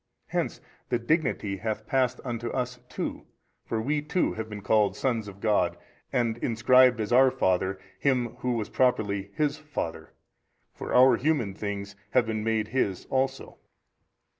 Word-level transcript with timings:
Hence 0.29 0.59
the 0.89 0.97
dignity 0.97 1.57
hath 1.57 1.85
passed 1.85 2.19
unto 2.25 2.49
us 2.49 2.79
too: 2.89 3.27
for 3.67 3.79
WE 3.79 4.01
too 4.01 4.33
have 4.33 4.49
been 4.49 4.63
called 4.63 4.95
sons 4.95 5.27
of 5.27 5.39
God 5.39 5.77
and 6.11 6.39
inscribed 6.39 6.99
as 6.99 7.13
our 7.13 7.29
Father 7.29 7.79
Him 7.99 8.29
Who 8.39 8.59
is 8.59 8.69
properly 8.69 9.29
His 9.35 9.59
Father; 9.59 10.15
for 10.73 10.91
our 10.91 11.17
human 11.17 11.53
things 11.53 11.95
have 12.15 12.25
been 12.25 12.43
made 12.43 12.69
His 12.69 13.05
also. 13.11 13.59